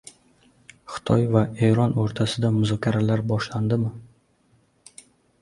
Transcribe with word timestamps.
Xitoy 0.93 1.27
va 1.35 1.43
Eron 1.67 1.93
o‘rtasida 2.05 2.51
muzokaralar 2.57 3.25
boshlandimi 3.35 3.95